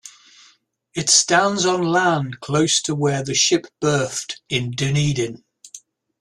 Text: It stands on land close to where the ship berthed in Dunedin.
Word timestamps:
It 0.95 1.11
stands 1.11 1.63
on 1.63 1.83
land 1.83 2.39
close 2.39 2.81
to 2.81 2.95
where 2.95 3.21
the 3.23 3.35
ship 3.35 3.67
berthed 3.79 4.41
in 4.49 4.71
Dunedin. 4.71 5.43